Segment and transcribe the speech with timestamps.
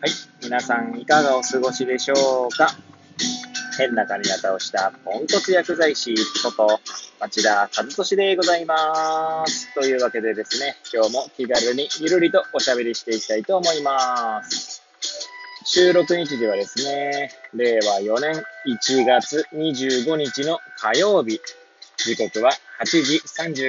[0.00, 0.10] はい。
[0.44, 2.72] 皆さん、いかがお過ごしでしょうか？
[3.76, 6.14] 変な髪型をしたポンコツ薬剤師
[6.44, 6.80] こと
[7.18, 9.74] 町田和俊でございます。
[9.74, 14.82] というわけでですね、今日も気軽にゆるりとおしゃべりしていきたいと思います。
[15.64, 21.40] 収録日ではですね、令和4年1月25日の火曜日、
[21.96, 22.52] 時刻は
[22.84, 23.20] 8時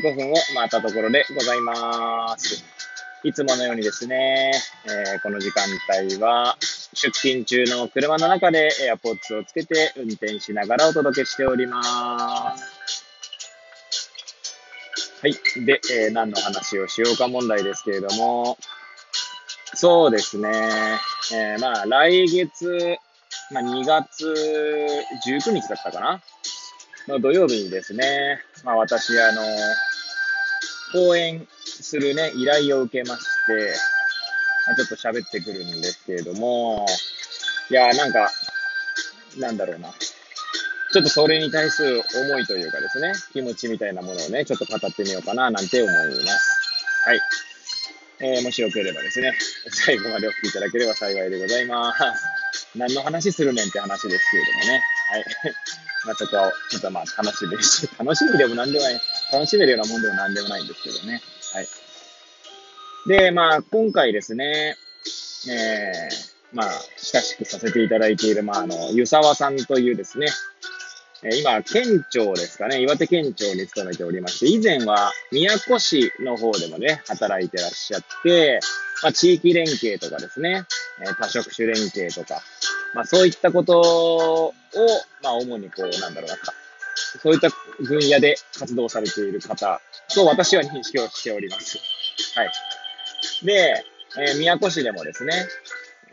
[0.00, 2.75] 35分を回ったところでございます。
[3.24, 4.52] いつものようにですね、
[4.84, 5.64] えー、この時間
[5.98, 6.56] 帯は
[6.92, 11.82] 出勤中の車の中で AirPods をつけて運転しながらお届けしておりま
[12.56, 13.04] す。
[15.22, 15.32] はい。
[15.64, 18.58] で、えー、何の話をしようか問題ですけれども、
[19.74, 20.48] そうですね、
[21.34, 22.96] えー、まあ来月、
[23.50, 24.26] まあ、2月
[25.26, 26.20] 19日だったかな
[27.08, 29.42] の土曜日にですね、まあ私、あの、
[30.92, 31.46] 講演
[31.82, 33.74] するね、依頼を受けまして、
[34.66, 36.86] まあ、ちょっと喋ってくるんですけれども、
[37.70, 38.30] いやなんか、
[39.38, 39.92] なんだろうな。
[40.92, 46.56] ちょっとそれに対する思いというかですね、気持ちみたいなものをね、ちょっと語ってみようかな、なんて思います。
[47.04, 47.20] はい。
[48.18, 49.32] えー、もしよければですね、
[49.68, 52.66] 最後までお聞きいただければ幸いでございます。
[52.76, 54.82] 何の話するねんって話ですけれどもね。
[55.10, 55.24] はい。
[56.06, 56.36] まあちょっと、
[56.70, 57.90] ちょっとまあ楽しみです。
[57.98, 59.00] 楽しみでも何でもない、
[59.32, 61.20] 楽しめるようなもんでも何でもないんですけどね。
[61.52, 61.66] はい。
[63.08, 64.76] で、まあ今回ですね、
[65.48, 70.28] えー、まあ親しくさせていただいている、まああの、湯沢さんというですね、
[71.22, 78.60] え今、県庁ですかね、岩手県庁に勤めておりまして、以前は宮古市の方でもね、働いてらっしゃって、
[79.02, 80.64] まあ、地域連携とかですね、
[81.00, 82.42] え多職種連携とか、
[82.96, 84.54] まあ、そういったことを、
[85.22, 86.36] まあ、主にこう、なんだろうな、
[87.22, 89.80] そういった分野で活動されている方
[90.14, 91.78] と私は認識をしております。
[92.34, 92.50] はい。
[93.44, 93.84] で、
[94.18, 95.46] えー、宮古市でもですね、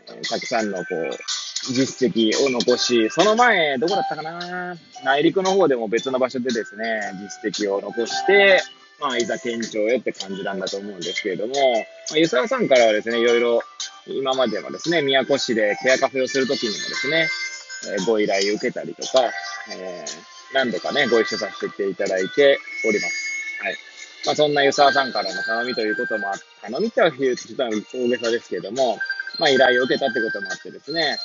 [0.08, 1.10] えー、たくさんのこう、
[1.72, 4.76] 実績を残し、その前、どこだったかな？
[5.02, 7.00] 内陸の方でも別の場所でですね、
[7.42, 8.60] 実績を残して、
[9.00, 11.58] まあ、いざ県庁へって感じなんだと思うんですけれども、ま
[12.16, 13.62] あ、湯沢さんからはですね、いろいろ、
[14.06, 17.28] 今までもですね、宮古市でケアカフェをするときにもですね、
[17.92, 19.24] えー、ご依頼を受けたりとか、
[19.72, 23.62] えー、何度かね、ご一緒させていただいております。
[23.62, 23.76] はい。
[24.26, 28.98] まあ、そんな湯沢さんからの頼みということもあって、頼みっては言うとちょっと大げさですけれども、
[29.38, 31.16] まあ、依頼を受けたってこともあってですね、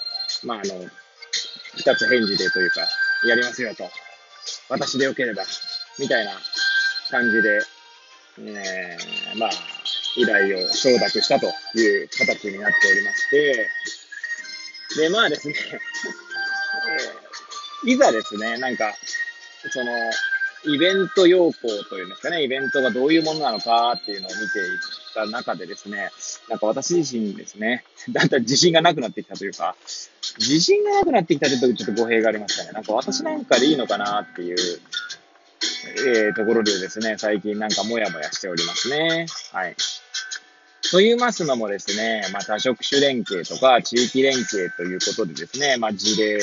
[0.44, 0.86] まあ、あの、
[1.76, 2.82] 二つ返事でというか、
[3.28, 3.84] やりますよと。
[4.70, 5.44] 私でよければ、
[5.98, 6.32] みたいな
[7.10, 7.62] 感じで、
[8.40, 9.50] えー、まあ、
[10.16, 13.70] 依頼を承諾したという形になっておりまして、
[14.98, 15.54] で、まあですね、
[17.86, 18.96] いざですね、なんか、
[19.72, 19.92] その、
[20.66, 21.56] イベント要項
[21.90, 24.50] というんですかね、イベントがどういうものなのかっていうのを見ていっ
[25.14, 26.10] た中でですね、
[26.50, 29.76] なんか私自身ですね、 だんだん自信がなくなってきたというか、
[30.40, 32.72] 自信がなくなってきたというとちょっと語弊がありますかね。
[32.72, 34.58] なんか私なんかでいいのかなっていう、
[36.08, 39.28] えー、ところでですね、最近なんかもやもやしておりますね。
[39.54, 39.76] はい。
[40.92, 46.40] と言いますのもですね、まあ多職種連携とか地域連携ということでですね、まあ事例を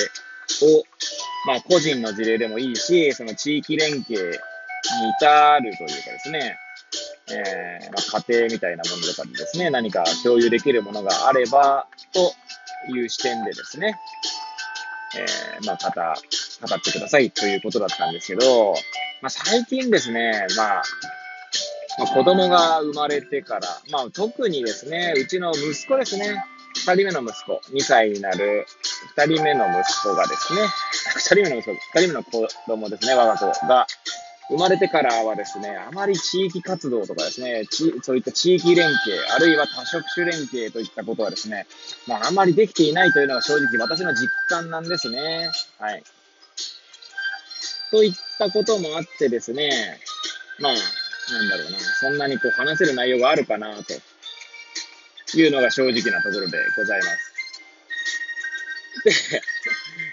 [1.46, 6.58] まあ、個人の事例でもいいし、その地域連携に至るというかですね、
[7.30, 12.32] えー、まあ、家庭みたいなものとかでですね、何か共有できるものがあれば、と
[12.92, 13.96] いう視点でですね、
[15.16, 18.74] えー、まあ、語、語ってくださいということだったんですけど、
[19.22, 20.82] まあ、最近ですね、まあ、
[21.98, 28.66] まあ、子供が生まれてから、まあ、特にですね、うちの息子ですね、二人目の息子、2歳になる
[29.16, 30.60] 二人目の息子がですね、
[31.16, 33.86] 二人目の息子、二人目の子供ですね、我が子が、
[34.48, 37.64] 生まれてからはですね、あまり地域活動とかですね、
[38.02, 41.66] そういった地域連携、あるいは多職種連携といったことはですね、
[42.06, 45.50] まあ、あまりできていないというのが正直私の実感なんですね。
[45.80, 46.02] はい。
[47.90, 50.00] といったこともあってですね、
[50.60, 50.72] まあ、
[51.32, 53.92] なんだろうな、そんなにこう話せる内容があるかな、と
[55.38, 57.32] いうのが正直なところでございます。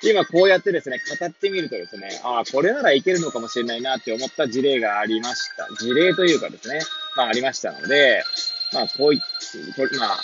[0.02, 5.68] で、今こうやってですね、語ってみるとですね、ああ、これならいけるのかもしれないなって思った事例がありました。
[5.76, 6.80] 事例というかですね、
[7.16, 8.24] まあありましたので、
[8.74, 9.26] まあこういこ
[10.00, 10.20] まあ、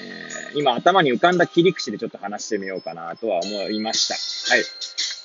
[0.00, 4.14] えー、今頭に浮かんだ切り口でちょっと話してみようかなとは思いました。
[4.54, 4.64] はい。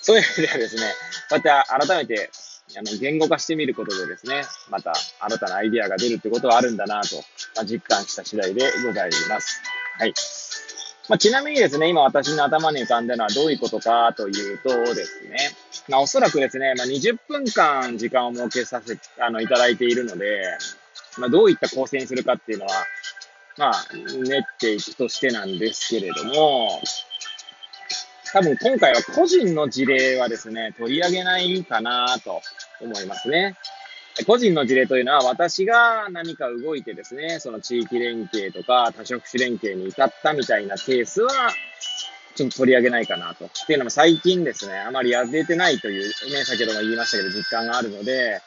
[0.01, 0.81] そういう意味ではですね、
[1.29, 2.31] こうやって改めて、
[2.77, 7.15] あの、言語化してみることでですね、また新たなアイディアが出るってことはあるんだなと、
[7.55, 9.61] まあ、実感した次第でございます。
[9.97, 10.13] はい。
[11.09, 15.37] まあ、ちなみにですね、今私の頭に浮かんだのはどういうことかというとですね、
[15.87, 20.43] まあ、おそらくですね、まあ、20分間時間を設けさせ、あの、いただいているので、
[21.17, 22.71] まあ、どういった構成にするかっていうのは、
[23.57, 23.85] まあ、
[24.23, 26.79] 練っていくとしてなんですけれども、
[28.31, 32.41] 多分今回は個人の事例はですね、取り上げないかなと
[32.81, 33.55] 思いますね。
[34.25, 41.31] 個人の事例というのは、私が何か動いてですね、その地域連携とか多職種連携に至ったみたいなケースは、
[42.35, 43.45] ちょっと取り上げないかなと。
[43.45, 48.41] っていうのも最近ですね、あまりやれてないという、ね、先ほども言いましたけど、実感があるので、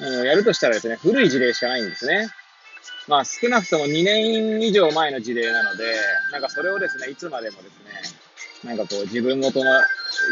[0.00, 2.28] うん、やるとしたらですね、古い事例しかないんですね。
[3.08, 5.84] まあ少なくとも2年以上前の事例なので、
[6.32, 7.78] なんかそれをですね、いつまでもです
[8.64, 9.70] ね、なんかこう自分ごとの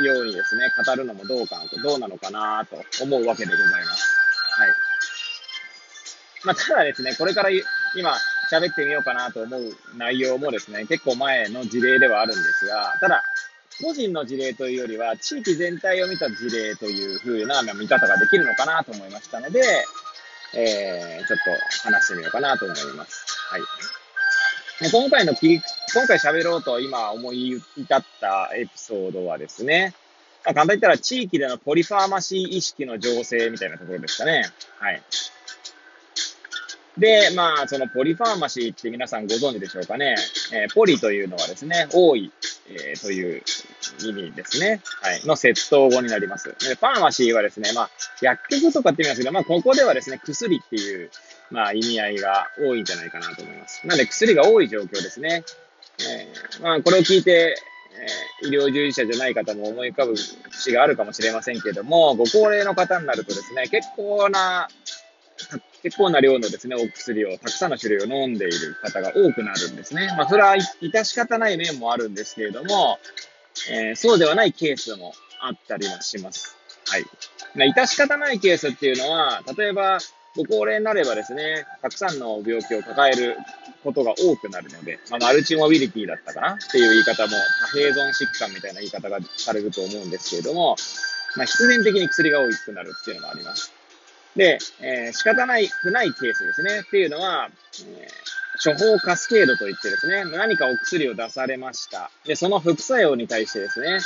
[0.04, 4.18] ようにですね、語るのもどうか、どうなのかなと思うわけでございます。
[4.52, 4.68] はい。
[6.44, 8.16] まあ、ただですね、これから今
[8.50, 13.22] 喋ってみようかなと思う内容もですね、結構前の事例ではあるんですが、ただ、
[13.82, 19.60] 個人の事例というよりは、地域全体を見た事例という風な見方ができるのかなと思いましたので、
[20.54, 23.24] えー、ちょっと話してみようかなと思います。
[23.50, 23.60] はい。
[24.80, 25.60] 今回の切り、
[25.92, 29.92] 今回喋ろうと今思い至ったエピソードはですね、
[30.44, 34.44] まあ、簡単に言ったら地域でのポリファーマシー意識の醸成みたいなところですかね。
[34.78, 35.02] はい。
[36.96, 40.16] で、まあ、そのポリファーマシーって皆さんご存知でしょうかね。
[40.52, 42.32] えー、ポリというのはですね、多い、
[42.68, 43.42] えー、という
[44.04, 44.80] 意味ですね。
[45.02, 45.26] はい。
[45.26, 46.48] の窃盗語になります。
[46.48, 47.90] で、ファーマシーはですね、まあ、
[48.20, 51.10] 薬局とかって言いますけど、まあ、ここではですね、薬っていう、
[51.50, 53.86] まあ、意味合いが多いんじゃないかなと思います。
[53.86, 55.44] なので、薬が多い状況ですね。
[56.00, 57.56] えー、まあ、これを聞いて、
[58.42, 64.68] えー、医療従事者じゃない方も思い浮かぶ節があるかもしれませんけれども、ご高齢の方になるとですね、結構な、
[65.82, 70.08] 結構な量のですね、お薬を、たくさんの種類を飲んでいる方が多くなるんですね。
[70.16, 72.98] まあ、それは致し方ない面もあるんですけれども、
[73.70, 76.56] えー、そうではないケースもあったりはします。
[76.86, 77.04] はい。
[77.54, 79.98] まあ、致し方ないケースっていうのは、例えば、
[80.36, 83.36] ご高齢になればですね、たくさんの病気を抱える
[83.82, 86.52] ことが多くなるので、まあ、マルチモビリティだったかな？
[86.54, 87.32] っていう言い方も、
[87.72, 90.76] 多併存疾患みたいな言い方がされると思うんですけれども、
[91.36, 93.72] まあ、必然的に薬が多くなるっていうのがあります。
[94.36, 96.80] で、えー、仕方ないくないケースですね。
[96.86, 97.50] っていうのは、
[97.84, 102.10] えー、処方カスケードといってですね、何かお薬を出されました。
[102.24, 103.98] で、その副作用に対してですね、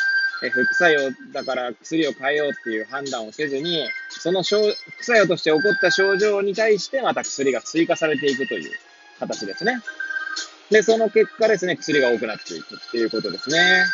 [0.50, 4.75] 副作用だから薬を変えようっていう判断をせずに、その副
[5.05, 8.71] 作用として起こった症状に対してまた薬が追加されていくという
[9.19, 9.81] 形ですね。
[10.71, 13.59] で、その結果ですね、薬が多くなっていくっていうことですね。
[13.59, 13.85] は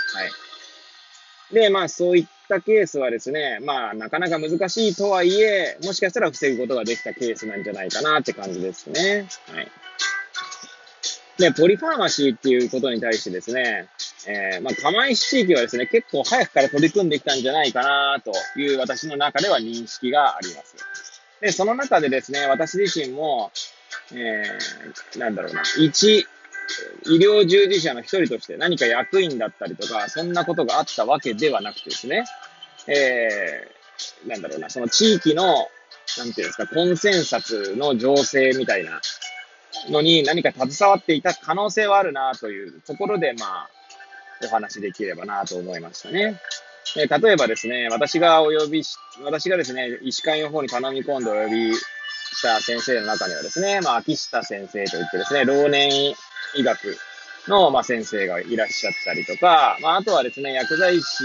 [1.50, 1.54] い。
[1.54, 9.28] で、まあそういったケースはですね、まあなかなか難しいとはいえ、もしかしたら防ぐことができたケースなんじゃないかなって感じですね。
[9.52, 9.68] はい。
[11.38, 13.88] で、ポリファーマシーっていうことに対してですね、
[14.26, 20.76] えー、まあ、釜石地域はですね、結構早くから取り組んできたんじゃないかなという私の中では認識があります。
[21.40, 23.52] で、その中でですね、私自身も、
[24.12, 26.26] えー、なんだろうな、一、
[27.06, 32.24] 医療従事者の一人として何か役員だったりとか、そんなことがあったわけではなくてですね、
[32.88, 35.44] えー、なんだろうな、その地域の、
[36.16, 39.00] なんていうんですか、コンセンサスの情勢みたいな
[39.90, 43.70] のに何か携わっていた可能性はあるなというところで、まあ、
[44.44, 46.40] お話できればなと思いましたね。
[46.96, 56.14] え、例えばですね、私がお呼びし、私がですね、医師会の方に頼み込んでお呼びした先生の中にはですね、まあ、秋下先生といってですね、老年
[56.54, 56.96] 医学
[57.46, 61.24] の、まあ、先生がいらっしゃったりとか、まあ、あとはですね、薬剤師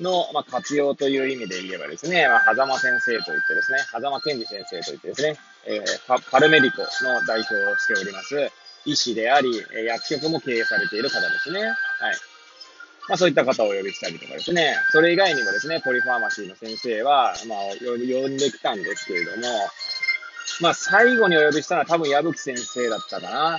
[0.00, 8.50] の、まあ、活用という意味で言えばですね、まあ、狭間先生といってですね、狭間健二先生といってですね、えー、パルメディコの代表をしております、
[8.84, 9.48] 医師であり、
[9.86, 11.60] 薬局も経営されている方ですね。
[11.60, 11.72] はい。
[13.08, 14.76] まあそういった方をお呼びしたりとかですね。
[14.90, 19.48] それ以外にもですね、ポリファーマシーの先生は、まあ、呼んできたんですけれども、
[20.60, 23.58] まあ最後にお呼びしたのは多分矢吹先生だったかな。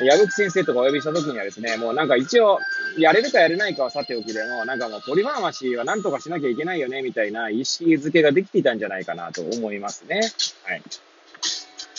[0.00, 2.60] 矢吹先生とかお呼びした時にはですね、もうなんか一応、
[2.96, 10.20] やれるかやれないかはさておきでも、なんかもうポリファーマシーはなんとかしなきゃいけないよね、みたいな意識づけができていたんじゃないかなと思いますね。
[10.64, 10.82] はい。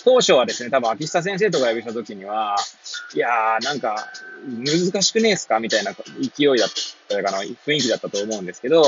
[0.03, 2.55] 当初はですね、多分秋下先生とか呼びした時には、
[3.13, 4.11] いやー、なんか、
[4.47, 6.69] 難しくねえすかみたいな勢いだっ
[7.07, 8.83] たかな、雰囲気だったと思うんですけど、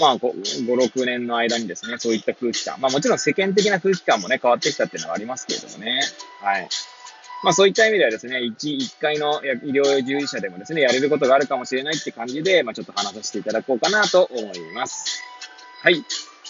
[0.00, 2.80] まあ5、6年の間にですね、そういった空気感。
[2.80, 6.00] まあもちろん世間的な空気感もね、変わってきたっていうのはありますけれどもね。
[6.40, 6.68] はい。
[7.42, 15.22] まあそういった意味ではですね、一、一回の医療従事者でもですね、やれることがあるかもしれないって感じで、まあちょっと話させていただこうかなと思います。
[15.82, 16.04] はい。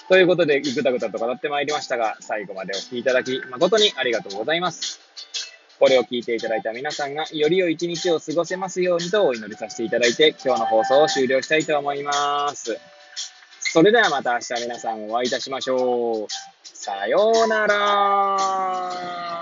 [0.09, 5.01] ということで、ぐたぐたと語ってまいりましたが、最後までお聴きいただき、誠にありがとうございます。
[5.79, 12.79] これを聞いていただいた皆さんが、より良い一日を過ごせますようにとお祈りさせていただいて、今日の放送を終了したいと思います。
[13.61, 16.27] それではまた明日皆さんお会いいたしましょう。
[16.63, 19.36] さようなら